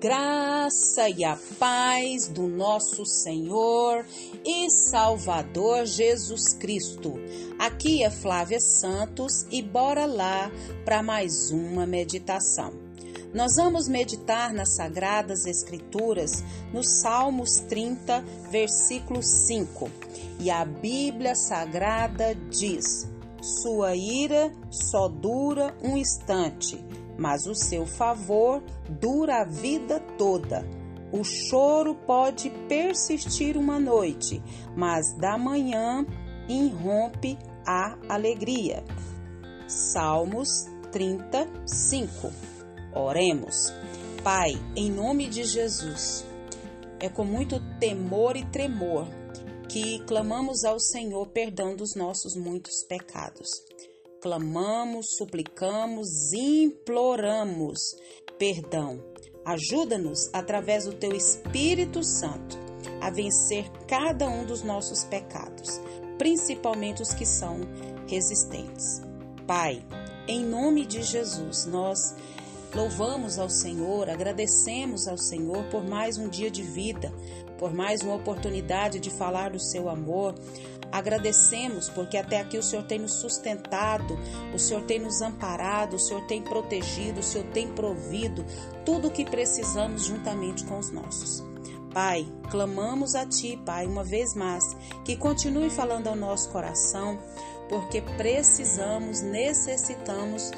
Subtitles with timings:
[0.00, 4.04] graça e a paz do nosso Senhor
[4.44, 7.14] e Salvador Jesus Cristo.
[7.58, 10.50] Aqui é Flávia Santos e bora lá
[10.84, 12.72] para mais uma meditação.
[13.32, 19.90] Nós vamos meditar nas Sagradas Escrituras no Salmos 30, versículo 5.
[20.40, 23.08] E a Bíblia Sagrada diz:
[23.40, 26.82] Sua ira só dura um instante
[27.18, 30.66] mas o seu favor dura a vida toda.
[31.12, 34.42] O choro pode persistir uma noite,
[34.76, 36.04] mas da manhã
[36.48, 38.84] irrompe a alegria.
[39.66, 42.30] Salmos 35.
[42.94, 43.72] Oremos.
[44.22, 46.24] Pai, em nome de Jesus,
[46.98, 49.06] é com muito temor e tremor
[49.68, 53.48] que clamamos ao Senhor perdão dos nossos muitos pecados
[54.26, 57.78] clamamos, suplicamos, imploramos
[58.36, 59.00] perdão.
[59.44, 62.58] Ajuda-nos, através do Teu Espírito Santo,
[63.00, 65.80] a vencer cada um dos nossos pecados,
[66.18, 67.60] principalmente os que são
[68.08, 69.00] resistentes.
[69.46, 69.80] Pai,
[70.26, 72.16] em nome de Jesus, nós
[72.74, 77.14] louvamos ao Senhor, agradecemos ao Senhor por mais um dia de vida,
[77.58, 80.34] por mais uma oportunidade de falar do seu amor.
[80.92, 84.18] Agradecemos porque até aqui o Senhor tem nos sustentado,
[84.54, 88.44] o Senhor tem nos amparado, o Senhor tem protegido, o Senhor tem provido
[88.84, 91.44] tudo o que precisamos juntamente com os nossos.
[91.92, 94.62] Pai, clamamos a Ti, Pai, uma vez mais,
[95.02, 97.18] que continue falando ao nosso coração,
[97.68, 100.50] porque precisamos, necessitamos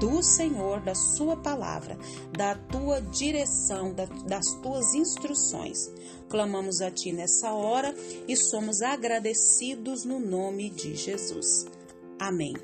[0.00, 1.98] do Senhor, da Sua palavra,
[2.36, 3.94] da Tua direção,
[4.26, 5.90] das Tuas instruções.
[6.28, 7.94] Clamamos a Ti nessa hora
[8.26, 11.66] e somos agradecidos no nome de Jesus.
[12.18, 12.54] Amém.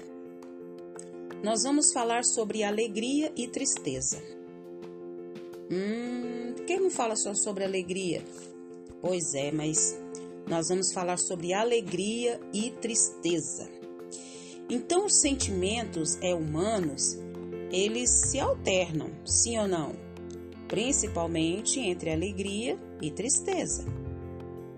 [1.42, 4.22] Nós vamos falar sobre alegria e tristeza.
[5.70, 8.22] Hum, quem não fala só sobre alegria?
[9.00, 9.98] Pois é, mas
[10.46, 13.81] nós vamos falar sobre alegria e tristeza.
[14.74, 17.18] Então, os sentimentos é humanos,
[17.70, 19.92] eles se alternam, sim ou não?
[20.66, 23.84] Principalmente entre alegria e tristeza.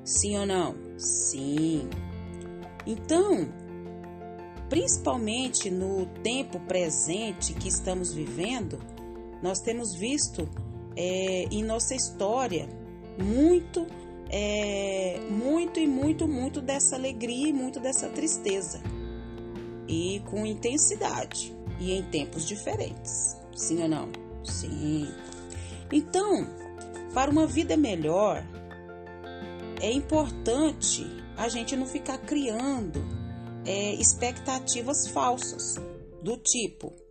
[0.02, 0.74] Sim ou não?
[0.98, 1.88] Sim.
[2.84, 3.48] Então,
[4.68, 8.80] principalmente no tempo presente que estamos vivendo,
[9.40, 10.48] nós temos visto
[10.96, 12.68] é, em nossa história
[13.16, 13.86] muito,
[14.28, 18.82] é, muito e muito, muito dessa alegria e muito dessa tristeza
[19.88, 23.36] e com intensidade e em tempos diferentes.
[23.54, 24.08] Sim ou não?
[24.44, 25.08] Sim.
[25.92, 26.46] Então,
[27.12, 28.44] para uma vida melhor,
[29.80, 31.04] é importante
[31.36, 33.00] a gente não ficar criando
[33.66, 35.76] é, expectativas falsas
[36.22, 37.04] do tipo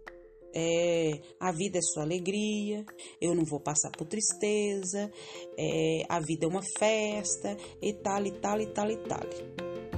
[0.53, 2.85] é, a vida é sua alegria,
[3.19, 5.11] eu não vou passar por tristeza,
[5.57, 9.27] é, a vida é uma festa e tal e tal e tal e tal,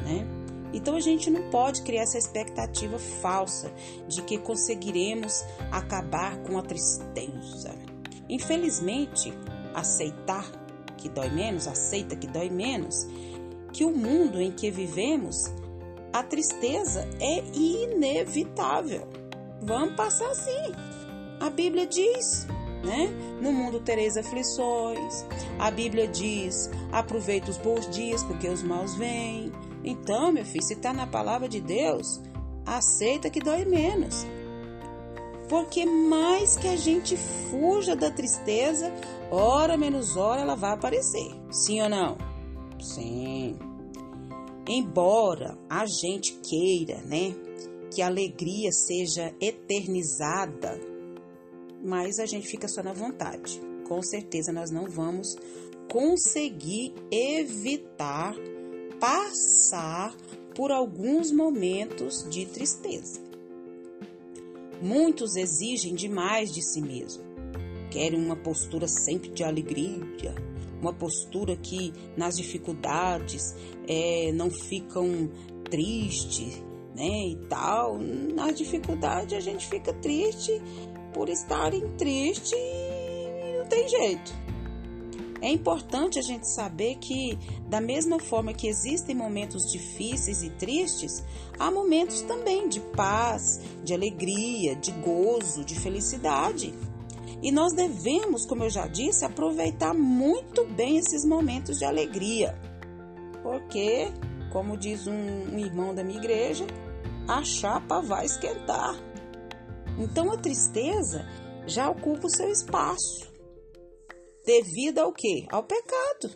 [0.04, 0.45] né?
[0.76, 3.72] Então a gente não pode criar essa expectativa falsa
[4.10, 7.74] de que conseguiremos acabar com a tristeza.
[8.28, 9.34] Infelizmente,
[9.74, 10.46] aceitar
[10.98, 13.08] que dói menos, aceita que dói menos,
[13.72, 15.46] que o mundo em que vivemos,
[16.12, 19.08] a tristeza é inevitável.
[19.62, 20.74] Vamos passar assim.
[21.40, 22.48] A Bíblia diz,
[22.84, 23.08] né?
[23.42, 25.26] No mundo tereis aflições.
[25.58, 29.54] A Bíblia diz: aproveita os bons dias, porque os maus vêm.
[29.86, 32.20] Então, meu filho, se está na palavra de Deus,
[32.66, 34.26] aceita que dói menos.
[35.48, 38.92] Porque mais que a gente fuja da tristeza,
[39.30, 41.30] hora menos hora ela vai aparecer.
[41.52, 42.18] Sim ou não?
[42.82, 43.60] Sim.
[44.68, 47.36] Embora a gente queira, né,
[47.94, 50.82] que a alegria seja eternizada,
[51.84, 53.62] mas a gente fica só na vontade.
[53.88, 55.38] Com certeza nós não vamos
[55.88, 58.36] conseguir evitar
[59.06, 60.16] passar
[60.56, 63.22] por alguns momentos de tristeza.
[64.82, 67.24] Muitos exigem demais de si mesmo.
[67.92, 70.34] Querem uma postura sempre de alegria,
[70.82, 73.54] uma postura que nas dificuldades
[73.88, 75.30] é, não ficam
[75.70, 76.64] tristes,
[76.96, 77.28] né?
[77.28, 78.00] E tal.
[78.00, 80.52] Na dificuldade a gente fica triste
[81.14, 84.34] por estarem triste e não tem jeito.
[85.46, 87.38] É importante a gente saber que,
[87.70, 91.24] da mesma forma que existem momentos difíceis e tristes,
[91.60, 96.74] há momentos também de paz, de alegria, de gozo, de felicidade.
[97.44, 102.60] E nós devemos, como eu já disse, aproveitar muito bem esses momentos de alegria.
[103.44, 104.12] Porque,
[104.52, 106.66] como diz um, um irmão da minha igreja,
[107.28, 108.96] a chapa vai esquentar.
[110.00, 111.24] Então a tristeza
[111.68, 113.35] já ocupa o seu espaço.
[114.46, 115.46] Devido ao quê?
[115.50, 116.30] Ao pecado.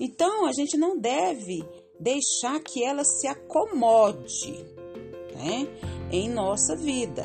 [0.00, 1.62] Então, a gente não deve
[2.00, 4.52] deixar que ela se acomode
[5.36, 5.68] né,
[6.10, 7.24] em nossa vida,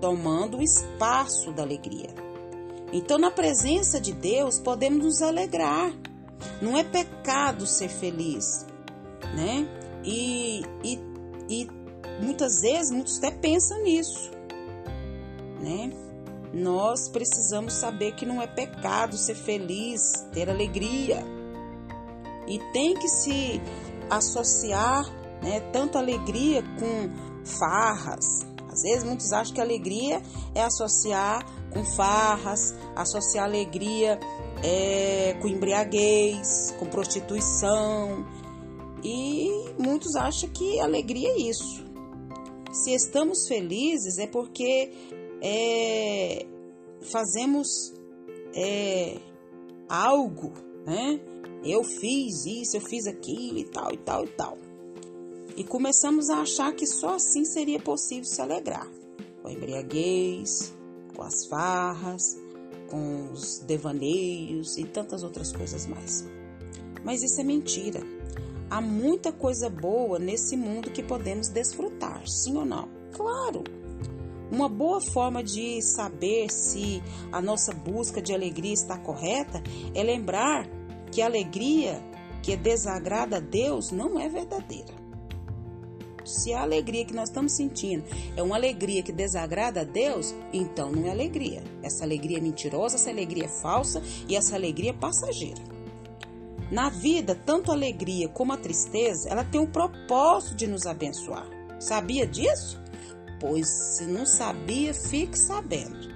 [0.00, 2.14] tomando o espaço da alegria.
[2.92, 5.92] Então, na presença de Deus, podemos nos alegrar.
[6.62, 8.44] Não é pecado ser feliz,
[9.34, 9.66] né?
[10.04, 10.98] E, e,
[11.48, 11.68] e
[12.22, 14.30] muitas vezes, muitos até pensam nisso,
[15.60, 16.03] né?
[16.54, 20.00] Nós precisamos saber que não é pecado ser feliz,
[20.32, 21.24] ter alegria.
[22.46, 23.60] E tem que se
[24.08, 25.04] associar,
[25.42, 27.10] né, tanto alegria com
[27.44, 28.46] farras.
[28.70, 30.22] Às vezes muitos acham que alegria
[30.54, 34.18] é associar com farras, associar alegria
[34.62, 38.24] é, com embriaguez, com prostituição.
[39.02, 41.84] E muitos acham que alegria é isso.
[42.72, 44.92] Se estamos felizes é porque
[45.46, 46.46] é,
[47.02, 47.92] fazemos
[48.54, 49.18] é,
[49.86, 50.52] algo,
[50.86, 51.20] né?
[51.62, 54.58] Eu fiz isso, eu fiz aquilo e tal, e tal, e tal.
[55.54, 58.88] E começamos a achar que só assim seria possível se alegrar.
[59.42, 60.74] Com a embriaguez,
[61.14, 62.38] com as farras,
[62.90, 66.24] com os devaneios e tantas outras coisas mais.
[67.04, 68.00] Mas isso é mentira.
[68.70, 72.88] Há muita coisa boa nesse mundo que podemos desfrutar, sim ou não?
[73.12, 73.83] Claro!
[74.54, 77.02] Uma boa forma de saber se
[77.32, 79.60] a nossa busca de alegria está correta
[79.92, 80.64] é lembrar
[81.10, 82.00] que a alegria
[82.40, 84.94] que desagrada a Deus não é verdadeira.
[86.24, 88.04] Se a alegria que nós estamos sentindo
[88.36, 91.64] é uma alegria que desagrada a Deus, então não é alegria.
[91.82, 95.60] Essa alegria é mentirosa, essa alegria é falsa e essa alegria é passageira.
[96.70, 101.48] Na vida, tanto a alegria como a tristeza, ela tem o propósito de nos abençoar.
[101.80, 102.83] Sabia disso?
[103.46, 106.14] Pois se não sabia, fique sabendo.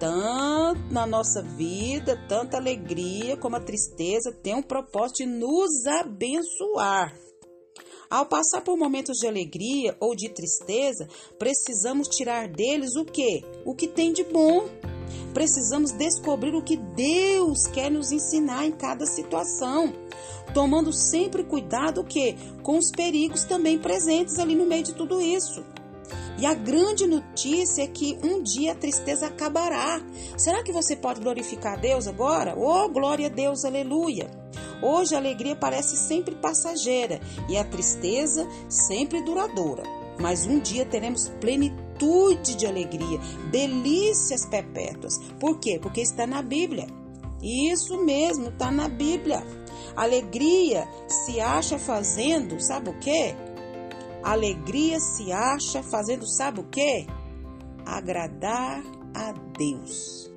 [0.00, 7.14] Tanto na nossa vida, tanta alegria como a tristeza tem um propósito de nos abençoar.
[8.08, 11.06] Ao passar por momentos de alegria ou de tristeza,
[11.38, 13.44] precisamos tirar deles o que?
[13.66, 14.70] O que tem de bom.
[15.34, 19.92] Precisamos descobrir o que Deus quer nos ensinar em cada situação,
[20.54, 25.62] tomando sempre cuidado que com os perigos também presentes ali no meio de tudo isso.
[26.38, 30.00] E a grande notícia é que um dia a tristeza acabará.
[30.36, 32.54] Será que você pode glorificar Deus agora?
[32.58, 34.30] Oh, glória a Deus, aleluia!
[34.82, 39.84] Hoje a alegria parece sempre passageira e a tristeza sempre duradoura.
[40.18, 43.18] Mas um dia teremos plenitude de alegria,
[43.50, 45.18] delícias perpétuas.
[45.38, 45.78] Por quê?
[45.80, 46.86] Porque está na Bíblia.
[47.40, 49.44] Isso mesmo, está na Bíblia.
[49.94, 53.34] Alegria se acha fazendo, sabe o quê?
[54.22, 57.06] Alegria se acha fazendo, sabe o que?
[57.84, 58.82] Agradar
[59.14, 60.30] a Deus.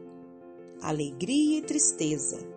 [0.81, 2.55] Alegria e tristeza.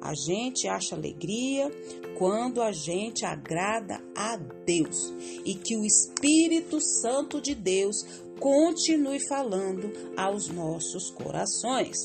[0.00, 1.70] A gente acha alegria
[2.18, 5.12] quando a gente agrada a Deus
[5.44, 8.04] e que o Espírito Santo de Deus
[8.38, 11.96] continue falando aos nossos corações.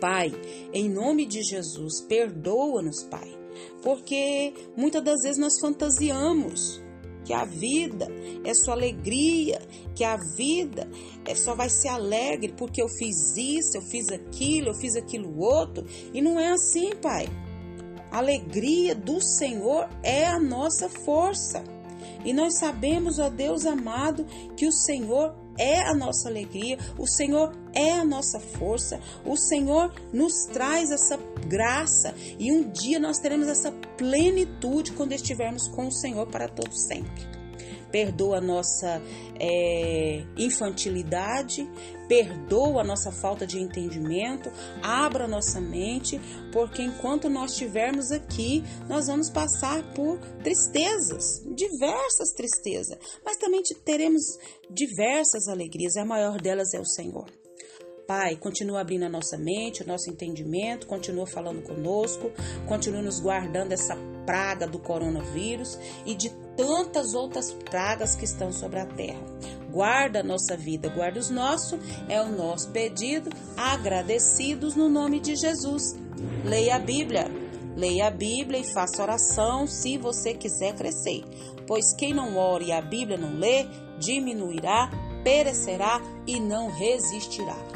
[0.00, 0.32] Pai,
[0.72, 3.38] em nome de Jesus, perdoa-nos, Pai,
[3.82, 6.82] porque muitas das vezes nós fantasiamos
[7.26, 8.06] que a vida
[8.44, 9.60] é só alegria,
[9.94, 10.88] que a vida
[11.24, 15.36] é só vai ser alegre porque eu fiz isso, eu fiz aquilo, eu fiz aquilo
[15.38, 15.84] outro.
[16.14, 17.28] E não é assim, Pai.
[18.12, 21.64] A alegria do Senhor é a nossa força.
[22.24, 24.24] E nós sabemos, ó Deus amado,
[24.56, 29.92] que o Senhor é a nossa alegria, o Senhor é a nossa força, o Senhor
[30.12, 35.92] nos traz essa graça e um dia nós teremos essa plenitude quando estivermos com o
[35.92, 37.36] Senhor para todo sempre
[37.90, 39.00] perdoa a nossa
[39.40, 41.66] é, infantilidade,
[42.08, 44.50] perdoa a nossa falta de entendimento,
[44.82, 46.20] abra nossa mente,
[46.52, 54.22] porque enquanto nós estivermos aqui, nós vamos passar por tristezas, diversas tristezas, mas também teremos
[54.70, 57.45] diversas alegrias, a maior delas é o Senhor.
[58.06, 62.30] Pai, continua abrindo a nossa mente, o nosso entendimento, continua falando conosco,
[62.68, 68.78] continua nos guardando essa praga do coronavírus e de tantas outras pragas que estão sobre
[68.78, 69.20] a terra.
[69.72, 75.34] Guarda a nossa vida, guarda os nossos, é o nosso pedido, agradecidos no nome de
[75.34, 75.96] Jesus.
[76.44, 77.28] Leia a Bíblia,
[77.74, 81.24] leia a Bíblia e faça oração se você quiser crescer,
[81.66, 83.66] pois quem não ora e a Bíblia não lê,
[83.98, 84.90] diminuirá,
[85.24, 87.75] perecerá e não resistirá.